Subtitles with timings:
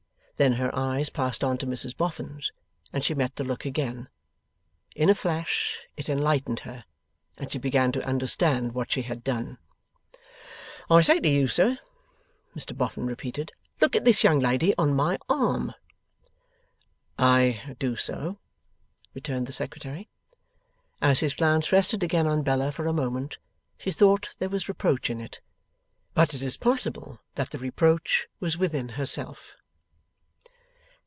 [0.43, 2.51] Then her eyes passed on to Mrs Boffin's,
[2.91, 4.09] and she met the look again.
[4.95, 6.85] In a flash it enlightened her,
[7.37, 9.59] and she began to understand what she had done.
[10.89, 11.77] 'I say to you, sir,'
[12.55, 15.73] Mr Boffin repeated, 'look at this young lady on my arm.'
[17.19, 18.39] 'I do so,'
[19.13, 20.09] returned the Secretary.
[21.03, 23.37] As his glance rested again on Bella for a moment,
[23.77, 25.39] she thought there was reproach in it.
[26.15, 29.55] But it is possible that the reproach was within herself.